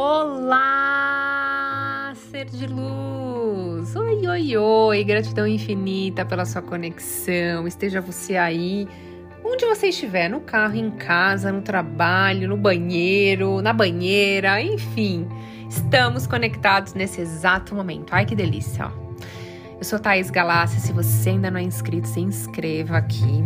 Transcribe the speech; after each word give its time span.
Olá, 0.00 0.92
ser 2.30 2.44
de 2.44 2.68
luz! 2.68 3.96
Oi, 3.96 4.28
oi, 4.28 4.56
oi! 4.56 5.02
Gratidão 5.02 5.44
infinita 5.44 6.24
pela 6.24 6.44
sua 6.44 6.62
conexão. 6.62 7.66
Esteja 7.66 8.00
você 8.00 8.36
aí, 8.36 8.86
onde 9.44 9.66
você 9.66 9.88
estiver, 9.88 10.30
no 10.30 10.38
carro, 10.38 10.76
em 10.76 10.92
casa, 10.92 11.50
no 11.50 11.62
trabalho, 11.62 12.48
no 12.48 12.56
banheiro, 12.56 13.60
na 13.60 13.72
banheira, 13.72 14.62
enfim. 14.62 15.26
Estamos 15.68 16.28
conectados 16.28 16.94
nesse 16.94 17.20
exato 17.20 17.74
momento. 17.74 18.12
Ai, 18.12 18.24
que 18.24 18.36
delícia! 18.36 18.92
Eu 19.76 19.82
sou 19.82 19.98
Thaís 19.98 20.30
Galácia. 20.30 20.78
Se 20.78 20.92
você 20.92 21.30
ainda 21.30 21.50
não 21.50 21.58
é 21.58 21.64
inscrito, 21.64 22.06
se 22.06 22.20
inscreva 22.20 22.98
aqui 22.98 23.42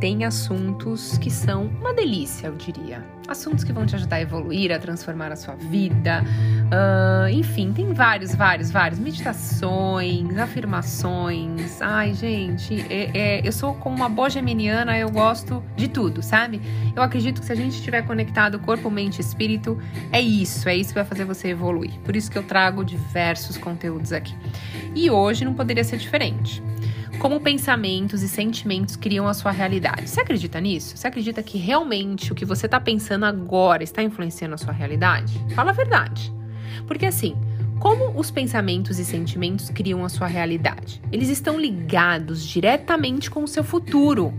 tem 0.00 0.24
assuntos 0.24 1.18
que 1.18 1.30
são 1.30 1.66
uma 1.80 1.92
delícia, 1.92 2.46
eu 2.46 2.54
diria. 2.54 3.04
Assuntos 3.26 3.62
que 3.62 3.72
vão 3.72 3.84
te 3.84 3.94
ajudar 3.94 4.16
a 4.16 4.20
evoluir, 4.20 4.72
a 4.72 4.78
transformar 4.78 5.30
a 5.32 5.36
sua 5.36 5.54
vida. 5.54 6.24
Uh, 6.24 7.28
enfim, 7.28 7.72
tem 7.72 7.92
vários, 7.92 8.34
vários, 8.34 8.70
vários. 8.70 8.98
Meditações, 8.98 10.38
afirmações. 10.38 11.82
Ai, 11.82 12.14
gente, 12.14 12.80
é, 12.88 13.10
é, 13.14 13.46
eu 13.46 13.52
sou 13.52 13.74
como 13.74 13.96
uma 13.96 14.08
boa 14.08 14.30
geminiana, 14.30 14.96
eu 14.96 15.10
gosto 15.10 15.62
de 15.76 15.88
tudo, 15.88 16.22
sabe? 16.22 16.60
Eu 16.96 17.02
acredito 17.02 17.40
que 17.40 17.46
se 17.46 17.52
a 17.52 17.56
gente 17.56 17.74
estiver 17.74 18.02
conectado 18.02 18.58
corpo, 18.60 18.90
mente 18.90 19.18
e 19.18 19.20
espírito, 19.20 19.78
é 20.10 20.20
isso, 20.20 20.68
é 20.68 20.76
isso 20.76 20.90
que 20.90 20.94
vai 20.94 21.04
fazer 21.04 21.24
você 21.24 21.48
evoluir. 21.48 21.92
Por 22.04 22.16
isso 22.16 22.30
que 22.30 22.38
eu 22.38 22.42
trago 22.42 22.84
diversos 22.84 23.58
conteúdos 23.58 24.12
aqui. 24.12 24.34
E 24.94 25.10
hoje 25.10 25.44
não 25.44 25.52
poderia 25.52 25.84
ser 25.84 25.98
diferente 25.98 26.62
como 27.18 27.40
pensamentos 27.40 28.22
e 28.22 28.28
sentimentos 28.28 28.94
criam 28.94 29.26
a 29.26 29.34
sua 29.34 29.50
realidade. 29.50 30.08
Você 30.08 30.20
acredita 30.20 30.60
nisso? 30.60 30.96
Você 30.96 31.06
acredita 31.08 31.42
que 31.42 31.58
realmente 31.58 32.32
o 32.32 32.34
que 32.34 32.44
você 32.44 32.66
está 32.66 32.78
pensando 32.78 33.24
agora 33.24 33.82
está 33.82 34.02
influenciando 34.02 34.54
a 34.54 34.58
sua 34.58 34.72
realidade? 34.72 35.32
Fala 35.54 35.70
a 35.70 35.74
verdade. 35.74 36.32
Porque 36.86 37.06
assim, 37.06 37.36
como 37.80 38.18
os 38.18 38.30
pensamentos 38.30 38.98
e 39.00 39.04
sentimentos 39.04 39.68
criam 39.70 40.04
a 40.04 40.08
sua 40.08 40.28
realidade? 40.28 41.02
Eles 41.10 41.28
estão 41.28 41.58
ligados 41.58 42.44
diretamente 42.44 43.30
com 43.30 43.42
o 43.42 43.48
seu 43.48 43.64
futuro. 43.64 44.32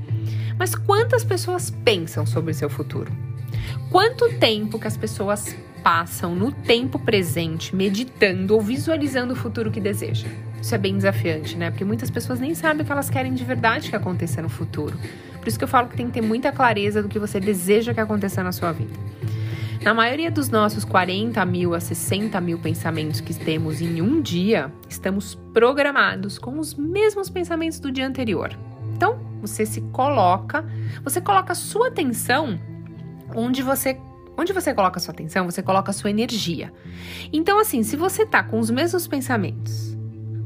Mas 0.57 0.73
quantas 0.73 1.23
pessoas 1.23 1.69
pensam 1.69 2.25
sobre 2.25 2.51
o 2.51 2.55
seu 2.55 2.69
futuro? 2.69 3.11
Quanto 3.91 4.29
tempo 4.39 4.79
que 4.79 4.87
as 4.87 4.95
pessoas 4.95 5.55
passam 5.83 6.35
no 6.35 6.51
tempo 6.51 6.99
presente 6.99 7.75
meditando 7.75 8.53
ou 8.53 8.61
visualizando 8.61 9.33
o 9.33 9.35
futuro 9.35 9.71
que 9.71 9.79
desejam? 9.79 10.29
Isso 10.61 10.75
é 10.75 10.77
bem 10.77 10.95
desafiante, 10.95 11.57
né? 11.57 11.69
Porque 11.71 11.85
muitas 11.85 12.09
pessoas 12.09 12.39
nem 12.39 12.53
sabem 12.53 12.81
o 12.81 12.85
que 12.85 12.91
elas 12.91 13.09
querem 13.09 13.33
de 13.33 13.43
verdade 13.43 13.89
que 13.89 13.95
aconteça 13.95 14.41
no 14.41 14.49
futuro. 14.49 14.97
Por 15.39 15.47
isso 15.47 15.57
que 15.57 15.63
eu 15.63 15.67
falo 15.67 15.87
que 15.87 15.95
tem 15.95 16.07
que 16.07 16.13
ter 16.13 16.21
muita 16.21 16.51
clareza 16.51 17.01
do 17.01 17.07
que 17.07 17.17
você 17.17 17.39
deseja 17.39 17.93
que 17.93 17.99
aconteça 17.99 18.43
na 18.43 18.51
sua 18.51 18.71
vida. 18.71 18.93
Na 19.81 19.93
maioria 19.93 20.29
dos 20.29 20.49
nossos 20.49 20.83
40 20.83 21.43
mil 21.45 21.73
a 21.73 21.79
60 21.79 22.39
mil 22.41 22.59
pensamentos 22.59 23.21
que 23.21 23.33
temos 23.33 23.79
em 23.79 24.01
um 24.01 24.21
dia, 24.21 24.69
estamos 24.89 25.35
programados 25.53 26.37
com 26.37 26.59
os 26.59 26.73
mesmos 26.73 27.29
pensamentos 27.29 27.79
do 27.79 27.89
dia 27.89 28.05
anterior. 28.05 28.51
Então, 28.93 29.17
você 29.41 29.65
se 29.65 29.79
coloca, 29.93 30.65
você 31.01 31.21
coloca 31.21 31.53
a 31.53 31.55
sua 31.55 31.87
atenção 31.87 32.59
onde 33.33 33.63
você 33.63 33.97
Onde 34.39 34.53
você 34.53 34.73
coloca 34.73 35.01
sua 35.01 35.13
atenção, 35.13 35.43
você 35.43 35.61
coloca 35.61 35.91
sua 35.91 36.09
energia. 36.09 36.71
Então, 37.33 37.59
assim, 37.59 37.83
se 37.83 37.97
você 37.97 38.25
tá 38.25 38.41
com 38.41 38.57
os 38.57 38.69
mesmos 38.69 39.05
pensamentos, 39.05 39.97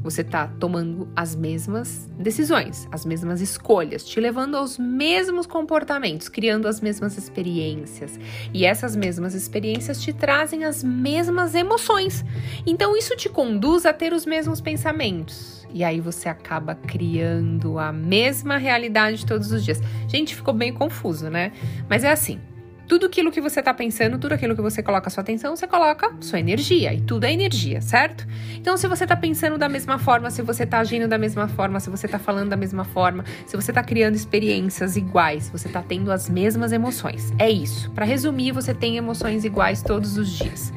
você 0.02 0.22
está 0.22 0.48
tomando 0.48 1.08
as 1.14 1.36
mesmas 1.36 2.10
decisões, 2.18 2.88
as 2.90 3.06
mesmas 3.06 3.40
escolhas, 3.40 4.04
te 4.04 4.18
levando 4.18 4.56
aos 4.56 4.78
mesmos 4.78 5.46
comportamentos, 5.46 6.28
criando 6.28 6.66
as 6.66 6.80
mesmas 6.80 7.16
experiências. 7.16 8.18
E 8.52 8.66
essas 8.66 8.96
mesmas 8.96 9.32
experiências 9.32 10.02
te 10.02 10.12
trazem 10.12 10.64
as 10.64 10.82
mesmas 10.82 11.54
emoções. 11.54 12.24
Então 12.66 12.96
isso 12.96 13.14
te 13.14 13.28
conduz 13.28 13.86
a 13.86 13.92
ter 13.92 14.12
os 14.12 14.26
mesmos 14.26 14.60
pensamentos. 14.60 15.64
E 15.72 15.84
aí 15.84 16.00
você 16.00 16.28
acaba 16.28 16.74
criando 16.74 17.78
a 17.78 17.92
mesma 17.92 18.56
realidade 18.56 19.24
todos 19.24 19.52
os 19.52 19.64
dias. 19.64 19.80
Gente, 20.08 20.34
ficou 20.34 20.52
bem 20.52 20.72
confuso, 20.72 21.30
né? 21.30 21.52
Mas 21.88 22.02
é 22.02 22.10
assim. 22.10 22.40
Tudo 22.86 23.06
aquilo 23.06 23.32
que 23.32 23.40
você 23.40 23.60
está 23.60 23.72
pensando, 23.72 24.18
tudo 24.18 24.32
aquilo 24.32 24.54
que 24.54 24.60
você 24.60 24.82
coloca 24.82 25.08
sua 25.08 25.22
atenção, 25.22 25.56
você 25.56 25.66
coloca 25.66 26.14
sua 26.20 26.38
energia. 26.38 26.92
E 26.92 27.00
tudo 27.00 27.24
é 27.24 27.32
energia, 27.32 27.80
certo? 27.80 28.26
Então, 28.56 28.76
se 28.76 28.86
você 28.86 29.04
está 29.04 29.16
pensando 29.16 29.56
da 29.56 29.68
mesma 29.68 29.98
forma, 29.98 30.30
se 30.30 30.42
você 30.42 30.64
está 30.64 30.78
agindo 30.80 31.08
da 31.08 31.16
mesma 31.16 31.48
forma, 31.48 31.80
se 31.80 31.88
você 31.88 32.06
está 32.06 32.18
falando 32.18 32.50
da 32.50 32.56
mesma 32.56 32.84
forma, 32.84 33.24
se 33.46 33.56
você 33.56 33.70
está 33.70 33.82
criando 33.82 34.14
experiências 34.14 34.96
iguais, 34.96 35.48
você 35.48 35.66
está 35.66 35.82
tendo 35.82 36.12
as 36.12 36.28
mesmas 36.28 36.72
emoções. 36.72 37.32
É 37.38 37.50
isso. 37.50 37.90
Para 37.92 38.04
resumir, 38.04 38.52
você 38.52 38.74
tem 38.74 38.98
emoções 38.98 39.44
iguais 39.44 39.82
todos 39.82 40.18
os 40.18 40.28
dias. 40.28 40.72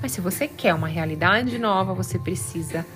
Mas 0.00 0.12
se 0.12 0.20
você 0.20 0.46
quer 0.46 0.72
uma 0.72 0.88
realidade 0.88 1.58
nova, 1.58 1.92
você 1.92 2.18
precisa 2.18 2.86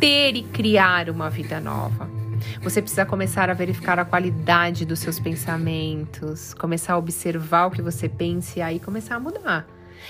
ter 0.00 0.36
e 0.36 0.42
criar 0.42 1.10
uma 1.10 1.28
vida 1.28 1.60
nova. 1.60 2.23
Você 2.62 2.80
precisa 2.80 3.04
começar 3.04 3.50
a 3.50 3.54
verificar 3.54 3.98
a 3.98 4.04
qualidade 4.04 4.84
dos 4.84 4.98
seus 4.98 5.18
pensamentos, 5.18 6.54
começar 6.54 6.94
a 6.94 6.98
observar 6.98 7.66
o 7.66 7.70
que 7.70 7.82
você 7.82 8.08
pensa 8.08 8.58
e 8.58 8.62
aí 8.62 8.80
começar 8.80 9.16
a 9.16 9.20
mudar. 9.20 9.66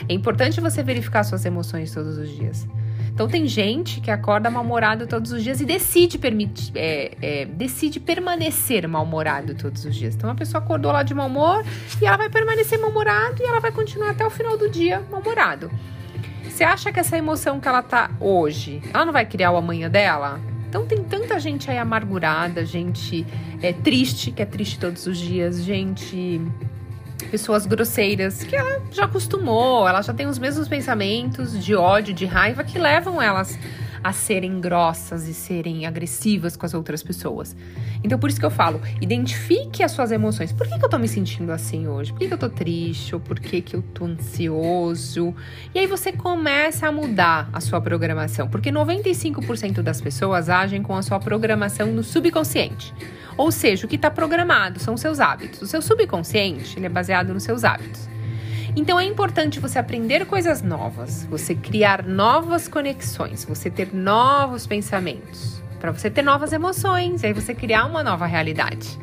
É 0.08 0.12
importante 0.12 0.60
você 0.60 0.82
verificar 0.82 1.22
suas 1.24 1.44
emoções 1.44 1.92
todos 1.92 2.18
os 2.18 2.28
dias. 2.28 2.66
Então 3.12 3.28
tem 3.28 3.46
gente 3.46 4.00
que 4.00 4.10
acorda 4.10 4.50
mal-humorado 4.50 5.06
todos 5.06 5.30
os 5.30 5.42
dias 5.42 5.60
e 5.60 5.64
decide 5.64 6.18
permitir, 6.18 6.72
é, 6.74 7.16
é, 7.22 7.44
decide 7.44 8.00
permanecer 8.00 8.88
mal-humorado 8.88 9.54
todos 9.54 9.84
os 9.84 9.94
dias. 9.94 10.16
Então 10.16 10.28
a 10.28 10.34
pessoa 10.34 10.60
acordou 10.62 10.90
lá 10.90 11.04
de 11.04 11.14
mau 11.14 11.28
humor 11.28 11.64
e 12.02 12.06
ela 12.06 12.16
vai 12.16 12.28
permanecer 12.28 12.76
mal-humorado 12.76 13.40
e 13.40 13.46
ela 13.46 13.60
vai 13.60 13.70
continuar 13.70 14.10
até 14.10 14.26
o 14.26 14.30
final 14.30 14.58
do 14.58 14.68
dia 14.68 15.00
mal-humorado. 15.10 15.70
Você 16.42 16.64
acha 16.64 16.92
que 16.92 16.98
essa 16.98 17.16
emoção 17.16 17.60
que 17.60 17.68
ela 17.68 17.82
tá 17.82 18.10
hoje, 18.18 18.82
ela 18.92 19.04
não 19.04 19.12
vai 19.12 19.24
criar 19.24 19.52
o 19.52 19.56
amanhã 19.56 19.88
dela? 19.88 20.40
Então 20.74 20.84
tem 20.84 21.04
tanta 21.04 21.38
gente 21.38 21.70
aí 21.70 21.78
amargurada, 21.78 22.66
gente 22.66 23.24
é, 23.62 23.72
triste, 23.72 24.32
que 24.32 24.42
é 24.42 24.44
triste 24.44 24.76
todos 24.76 25.06
os 25.06 25.16
dias, 25.16 25.62
gente. 25.62 26.40
Pessoas 27.30 27.64
grosseiras 27.64 28.42
que 28.42 28.56
ela 28.56 28.82
já 28.90 29.04
acostumou, 29.04 29.86
ela 29.86 30.02
já 30.02 30.12
tem 30.12 30.26
os 30.26 30.36
mesmos 30.36 30.66
pensamentos 30.66 31.64
de 31.64 31.76
ódio, 31.76 32.12
de 32.12 32.26
raiva 32.26 32.64
que 32.64 32.76
levam 32.76 33.22
elas 33.22 33.56
a 34.04 34.12
serem 34.12 34.60
grossas 34.60 35.26
e 35.26 35.32
serem 35.32 35.86
agressivas 35.86 36.56
com 36.56 36.66
as 36.66 36.74
outras 36.74 37.02
pessoas. 37.02 37.56
Então, 38.04 38.18
por 38.18 38.28
isso 38.28 38.38
que 38.38 38.44
eu 38.44 38.50
falo, 38.50 38.78
identifique 39.00 39.82
as 39.82 39.92
suas 39.92 40.12
emoções. 40.12 40.52
Por 40.52 40.68
que, 40.68 40.78
que 40.78 40.84
eu 40.84 40.90
tô 40.90 40.98
me 40.98 41.08
sentindo 41.08 41.50
assim 41.50 41.88
hoje? 41.88 42.12
Por 42.12 42.18
que, 42.18 42.28
que 42.28 42.34
eu 42.34 42.38
tô 42.38 42.50
triste? 42.50 43.14
Ou 43.14 43.20
por 43.20 43.40
que, 43.40 43.62
que 43.62 43.74
eu 43.74 43.80
tô 43.80 44.04
ansioso? 44.04 45.34
E 45.74 45.78
aí 45.78 45.86
você 45.86 46.12
começa 46.12 46.86
a 46.86 46.92
mudar 46.92 47.48
a 47.50 47.62
sua 47.62 47.80
programação. 47.80 48.46
Porque 48.46 48.70
95% 48.70 49.80
das 49.80 50.02
pessoas 50.02 50.50
agem 50.50 50.82
com 50.82 50.94
a 50.94 51.00
sua 51.00 51.18
programação 51.18 51.90
no 51.90 52.04
subconsciente. 52.04 52.92
Ou 53.38 53.50
seja, 53.50 53.86
o 53.86 53.88
que 53.88 53.96
está 53.96 54.10
programado 54.10 54.78
são 54.78 54.98
seus 54.98 55.18
hábitos. 55.18 55.62
O 55.62 55.66
seu 55.66 55.80
subconsciente 55.80 56.78
ele 56.78 56.84
é 56.84 56.90
baseado 56.90 57.32
nos 57.32 57.42
seus 57.42 57.64
hábitos. 57.64 58.13
Então 58.76 58.98
é 58.98 59.04
importante 59.04 59.60
você 59.60 59.78
aprender 59.78 60.26
coisas 60.26 60.60
novas, 60.60 61.24
você 61.30 61.54
criar 61.54 62.04
novas 62.04 62.66
conexões, 62.66 63.44
você 63.44 63.70
ter 63.70 63.94
novos 63.94 64.66
pensamentos, 64.66 65.62
para 65.78 65.92
você 65.92 66.10
ter 66.10 66.22
novas 66.22 66.52
emoções, 66.52 67.22
e 67.22 67.26
aí 67.26 67.32
você 67.32 67.54
criar 67.54 67.86
uma 67.86 68.02
nova 68.02 68.26
realidade. 68.26 68.98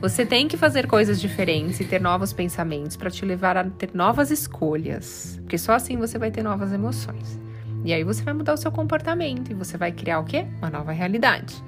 Você 0.00 0.24
tem 0.24 0.46
que 0.46 0.56
fazer 0.56 0.86
coisas 0.86 1.20
diferentes 1.20 1.80
e 1.80 1.84
ter 1.84 2.00
novos 2.00 2.32
pensamentos 2.32 2.96
para 2.96 3.10
te 3.10 3.24
levar 3.24 3.56
a 3.56 3.64
ter 3.64 3.90
novas 3.92 4.30
escolhas, 4.30 5.36
porque 5.42 5.58
só 5.58 5.72
assim 5.72 5.96
você 5.96 6.16
vai 6.16 6.30
ter 6.30 6.44
novas 6.44 6.72
emoções. 6.72 7.40
E 7.84 7.92
aí 7.92 8.04
você 8.04 8.22
vai 8.22 8.34
mudar 8.34 8.54
o 8.54 8.56
seu 8.56 8.70
comportamento 8.70 9.50
e 9.50 9.54
você 9.54 9.76
vai 9.76 9.90
criar 9.90 10.20
o 10.20 10.24
quê? 10.24 10.46
Uma 10.58 10.70
nova 10.70 10.92
realidade. 10.92 11.60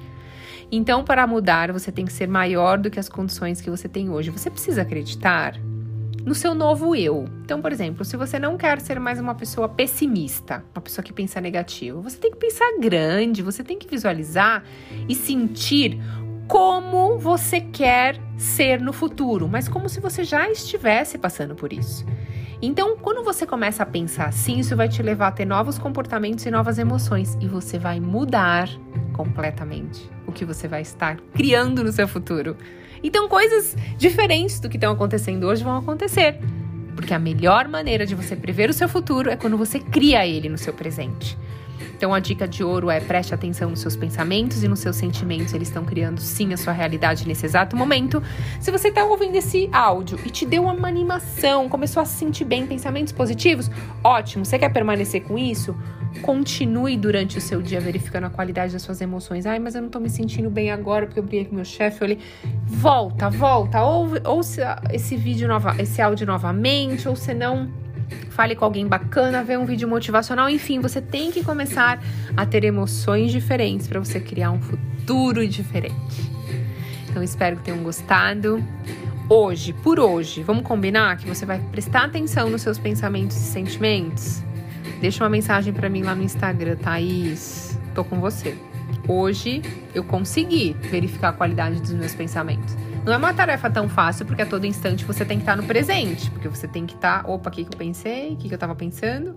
Então, 0.71 1.03
para 1.03 1.27
mudar, 1.27 1.73
você 1.73 1.91
tem 1.91 2.05
que 2.05 2.13
ser 2.13 2.29
maior 2.29 2.79
do 2.79 2.91
que 2.91 3.01
as 3.01 3.09
condições 3.09 3.61
que 3.61 3.69
você 3.69 3.89
tem 3.89 4.09
hoje. 4.09 4.31
Você 4.31 4.49
precisa 4.49 4.83
acreditar 4.83 5.57
no 6.25 6.35
seu 6.35 6.55
novo 6.55 6.95
eu. 6.95 7.27
Então, 7.45 7.61
por 7.61 7.73
exemplo, 7.73 8.05
se 8.05 8.17
você 8.17 8.39
não 8.39 8.57
quer 8.57 8.81
ser 8.81 9.01
mais 9.01 9.19
uma 9.19 9.35
pessoa 9.35 9.69
pessimista, 9.69 10.65
uma 10.75 10.83
pessoa 10.83 11.05
que 11.05 11.13
pensa 11.13 11.41
negativo, 11.41 12.03
você 12.03 12.19
tem 12.19 12.31
que 12.31 12.37
pensar 12.37 12.67
grande, 12.79 13.43
você 13.43 13.65
tem 13.65 13.79
que 13.79 13.89
visualizar 13.89 14.63
e 15.09 15.15
sentir 15.15 16.01
como 16.47 17.17
você 17.19 17.61
quer 17.61 18.21
ser 18.37 18.81
no 18.81 18.93
futuro, 18.93 19.49
mas 19.49 19.69
como 19.69 19.89
se 19.89 20.01
você 20.01 20.25
já 20.25 20.51
estivesse 20.51 21.17
passando 21.17 21.55
por 21.55 21.73
isso. 21.73 22.05
Então, 22.63 22.97
quando 22.97 23.25
você 23.25 23.47
começa 23.47 23.83
a 23.83 23.87
pensar 23.87 24.27
assim, 24.27 24.59
isso 24.59 24.77
vai 24.77 24.89
te 24.89 25.03
levar 25.03 25.29
a 25.29 25.33
ter 25.33 25.47
novos 25.47 25.79
comportamentos 25.79 26.45
e 26.45 26.51
novas 26.51 26.79
emoções 26.79 27.39
e 27.41 27.47
você 27.47 27.79
vai 27.79 28.01
mudar 28.01 28.69
completamente 29.15 30.11
o 30.31 30.33
que 30.33 30.45
você 30.45 30.67
vai 30.67 30.83
estar 30.83 31.19
criando 31.35 31.85
no 31.85 31.93
seu 31.93 32.09
futuro. 32.09 32.57
Então, 33.03 33.29
coisas 33.29 33.77
diferentes 33.99 34.61
do 34.61 34.69
que 34.69 34.77
estão 34.77 34.93
acontecendo 34.93 35.45
hoje 35.47 35.63
vão 35.63 35.77
acontecer. 35.77 36.39
Porque 36.95 37.15
a 37.15 37.19
melhor 37.19 37.69
maneira 37.69 38.05
de 38.05 38.15
você 38.15 38.35
prever 38.35 38.69
o 38.71 38.73
seu 38.73 38.89
futuro 38.89 39.31
é 39.31 39.37
quando 39.37 39.57
você 39.57 39.79
cria 39.79 40.27
ele 40.27 40.49
no 40.49 40.59
seu 40.59 40.73
presente. 40.73 41.37
Então 42.01 42.15
a 42.15 42.19
dica 42.19 42.49
de 42.49 42.65
ouro 42.65 42.91
é 42.91 42.99
preste 42.99 43.35
atenção 43.35 43.69
nos 43.69 43.81
seus 43.81 43.95
pensamentos 43.95 44.65
e 44.65 44.69
nos 44.69 44.81
seus 44.81 44.97
sentimentos, 44.97 45.53
eles 45.53 45.69
estão 45.69 45.85
criando 45.85 46.19
sim 46.19 46.51
a 46.53 46.57
sua 46.57 46.73
realidade 46.73 47.29
nesse 47.29 47.45
exato 47.45 47.77
momento. 47.77 48.23
Se 48.59 48.71
você 48.71 48.89
está 48.89 49.05
ouvindo 49.05 49.37
esse 49.37 49.69
áudio 49.71 50.19
e 50.25 50.31
te 50.31 50.47
deu 50.47 50.65
uma 50.65 50.89
animação, 50.89 51.69
começou 51.69 52.03
a 52.03 52.07
se 52.07 52.17
sentir 52.17 52.47
bem, 52.47 52.67
pensamentos 52.67 53.13
positivos, 53.13 53.71
ótimo. 54.03 54.47
Você 54.47 54.59
quer 54.59 54.71
permanecer 54.71 55.23
com 55.25 55.39
isso? 55.39 55.77
Continue 56.23 56.97
durante 56.97 57.39
o 57.39 57.41
seu 57.41 57.63
dia 57.63 57.81
verificando 57.81 58.25
a 58.25 58.31
qualidade 58.31 58.73
das 58.73 58.83
suas 58.83 59.01
emoções. 59.01 59.47
Ai, 59.47 59.59
mas 59.59 59.75
eu 59.75 59.83
não 59.83 59.89
tô 59.89 59.99
me 59.99 60.11
sentindo 60.11 60.51
bem 60.51 60.71
agora 60.71 61.07
porque 61.07 61.19
eu 61.19 61.23
briguei 61.23 61.45
com 61.47 61.55
meu 61.55 61.65
chefe. 61.65 62.05
Olhei. 62.05 62.19
Volta, 62.67 63.31
volta. 63.31 63.83
Ou, 63.83 64.11
esse 64.93 65.17
vídeo 65.17 65.49
nova, 65.49 65.77
esse 65.79 66.03
áudio 66.03 66.27
novamente, 66.27 67.09
ou 67.09 67.17
se 67.17 67.33
não, 67.33 67.71
fale 68.31 68.55
com 68.55 68.65
alguém 68.65 68.87
bacana, 68.87 69.43
vê 69.43 69.57
um 69.57 69.65
vídeo 69.65 69.89
motivacional. 69.89 70.51
Enfim, 70.51 70.81
você 70.81 71.01
tem 71.01 71.31
que 71.31 71.45
começar 71.45 72.03
a 72.37 72.45
ter 72.45 72.65
emoções 72.65 73.31
diferentes 73.33 73.87
para 73.87 73.99
você 73.99 74.21
criar 74.21 74.51
um 74.51 74.61
futuro 74.61 75.47
diferente. 75.47 76.31
Então, 77.09 77.23
espero 77.23 77.57
que 77.57 77.63
tenham 77.63 77.83
gostado. 77.83 78.63
Hoje, 79.29 79.73
por 79.73 80.01
hoje, 80.01 80.43
vamos 80.43 80.65
combinar 80.65 81.17
que 81.17 81.27
você 81.27 81.47
vai 81.47 81.61
prestar 81.71 82.05
atenção 82.05 82.51
nos 82.51 82.63
seus 82.63 82.79
pensamentos 82.79 83.37
e 83.37 83.41
sentimentos? 83.41 84.43
Deixa 85.01 85.25
uma 85.25 85.31
mensagem 85.31 85.73
para 85.73 85.89
mim 85.89 86.03
lá 86.03 86.15
no 86.15 86.23
Instagram, 86.23 86.77
Thaís. 86.77 87.79
Tô 87.95 88.05
com 88.05 88.21
você. 88.21 88.55
Hoje 89.09 89.63
eu 89.95 90.05
consegui 90.05 90.77
verificar 90.79 91.31
a 91.31 91.33
qualidade 91.33 91.81
dos 91.81 91.93
meus 91.93 92.15
pensamentos. 92.15 92.77
Não 93.05 93.15
é 93.15 93.17
uma 93.17 93.33
tarefa 93.33 93.71
tão 93.71 93.89
fácil, 93.89 94.27
porque 94.27 94.43
a 94.43 94.47
todo 94.47 94.67
instante 94.67 95.07
você 95.07 95.25
tem 95.25 95.39
que 95.39 95.43
estar 95.43 95.57
no 95.57 95.63
presente. 95.63 96.31
Porque 96.31 96.49
você 96.49 96.69
tem 96.69 96.85
que 96.85 96.95
estar, 96.95 97.25
opa, 97.27 97.49
o 97.49 97.53
que, 97.53 97.65
que 97.65 97.75
eu 97.75 97.79
pensei, 97.79 98.35
o 98.35 98.37
que, 98.37 98.49
que 98.49 98.55
eu 98.55 98.59
tava 98.59 98.75
pensando. 98.75 99.37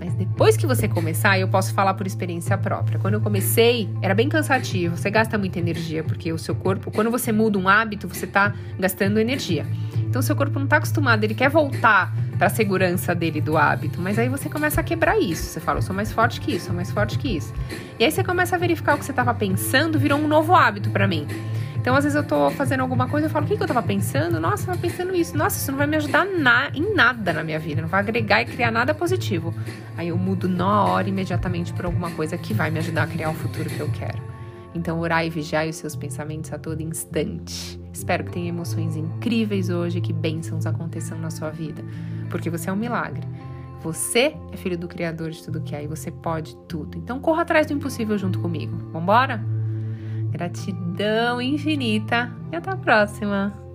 Mas 0.00 0.14
depois 0.14 0.56
que 0.56 0.66
você 0.66 0.88
começar, 0.88 1.38
eu 1.38 1.48
posso 1.48 1.74
falar 1.74 1.92
por 1.92 2.06
experiência 2.06 2.56
própria. 2.56 2.98
Quando 2.98 3.14
eu 3.14 3.20
comecei, 3.20 3.90
era 4.00 4.14
bem 4.14 4.28
cansativo, 4.28 4.96
você 4.96 5.10
gasta 5.10 5.36
muita 5.36 5.58
energia, 5.58 6.02
porque 6.02 6.32
o 6.32 6.38
seu 6.38 6.54
corpo, 6.54 6.90
quando 6.90 7.10
você 7.10 7.30
muda 7.30 7.58
um 7.58 7.68
hábito, 7.68 8.08
você 8.08 8.26
tá 8.26 8.54
gastando 8.78 9.18
energia. 9.18 9.66
Então, 10.08 10.22
seu 10.22 10.34
corpo 10.34 10.58
não 10.58 10.66
tá 10.66 10.78
acostumado, 10.78 11.22
ele 11.22 11.34
quer 11.34 11.50
voltar 11.50 12.12
para 12.38 12.46
a 12.46 12.50
segurança 12.50 13.14
dele 13.14 13.40
do 13.40 13.58
hábito. 13.58 14.00
Mas 14.00 14.18
aí 14.18 14.28
você 14.28 14.48
começa 14.48 14.80
a 14.80 14.84
quebrar 14.84 15.18
isso. 15.18 15.42
Você 15.42 15.60
fala, 15.60 15.78
eu 15.78 15.82
sou 15.82 15.94
mais 15.94 16.10
forte 16.10 16.40
que 16.40 16.54
isso, 16.54 16.66
sou 16.66 16.74
mais 16.74 16.90
forte 16.90 17.18
que 17.18 17.36
isso. 17.36 17.52
E 17.98 18.04
aí 18.04 18.10
você 18.10 18.24
começa 18.24 18.56
a 18.56 18.58
verificar 18.58 18.94
o 18.94 18.98
que 18.98 19.04
você 19.04 19.12
estava 19.12 19.34
pensando, 19.34 19.98
virou 19.98 20.18
um 20.18 20.26
novo 20.26 20.54
hábito 20.54 20.90
para 20.90 21.06
mim. 21.06 21.26
Então, 21.80 21.94
às 21.94 22.04
vezes 22.04 22.16
eu 22.16 22.24
tô 22.24 22.50
fazendo 22.50 22.80
alguma 22.80 23.08
coisa, 23.08 23.26
eu 23.26 23.30
falo, 23.30 23.44
o 23.44 23.48
que, 23.48 23.56
que 23.56 23.62
eu 23.62 23.66
tava 23.66 23.82
pensando? 23.82 24.40
Nossa, 24.40 24.62
eu 24.62 24.66
tava 24.66 24.78
pensando 24.78 25.14
isso. 25.14 25.36
Nossa, 25.36 25.58
isso 25.58 25.70
não 25.70 25.78
vai 25.78 25.86
me 25.86 25.96
ajudar 25.96 26.24
na, 26.24 26.70
em 26.74 26.94
nada 26.94 27.32
na 27.32 27.44
minha 27.44 27.58
vida, 27.58 27.80
não 27.80 27.88
vai 27.88 28.00
agregar 28.00 28.42
e 28.42 28.46
criar 28.46 28.70
nada 28.70 28.94
positivo. 28.94 29.54
Aí 29.96 30.08
eu 30.08 30.18
mudo 30.18 30.48
na 30.48 30.84
hora, 30.84 31.08
imediatamente, 31.08 31.72
por 31.72 31.84
alguma 31.84 32.10
coisa 32.10 32.36
que 32.36 32.52
vai 32.52 32.70
me 32.70 32.78
ajudar 32.78 33.04
a 33.04 33.06
criar 33.06 33.30
o 33.30 33.34
futuro 33.34 33.70
que 33.70 33.80
eu 33.80 33.90
quero. 33.90 34.18
Então, 34.74 35.00
orar 35.00 35.24
e 35.24 35.30
vigiar 35.30 35.66
os 35.66 35.76
seus 35.76 35.96
pensamentos 35.96 36.52
a 36.52 36.58
todo 36.58 36.80
instante. 36.80 37.87
Espero 37.98 38.24
que 38.24 38.30
tenha 38.30 38.48
emoções 38.48 38.94
incríveis 38.94 39.70
hoje, 39.70 40.00
que 40.00 40.12
bênçãos 40.12 40.66
aconteçam 40.66 41.18
na 41.18 41.30
sua 41.30 41.50
vida 41.50 41.82
porque 42.30 42.48
você 42.48 42.70
é 42.70 42.72
um 42.72 42.76
milagre. 42.76 43.26
Você 43.82 44.34
é 44.52 44.56
filho 44.56 44.78
do 44.78 44.88
Criador 44.88 45.30
de 45.30 45.42
tudo 45.42 45.60
que 45.60 45.74
é 45.74 45.84
e 45.84 45.86
você 45.86 46.10
pode 46.10 46.56
tudo. 46.68 46.96
Então 46.96 47.20
corra 47.20 47.42
atrás 47.42 47.66
do 47.66 47.72
impossível 47.72 48.16
junto 48.16 48.40
comigo. 48.40 48.76
Vambora? 48.92 49.42
Gratidão 50.30 51.40
infinita 51.40 52.32
e 52.52 52.56
até 52.56 52.70
a 52.70 52.76
próxima! 52.76 53.67